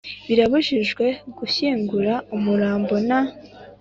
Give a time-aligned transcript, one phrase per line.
[0.27, 1.05] Birabujijwe
[1.37, 3.21] gushyingura umurambo nta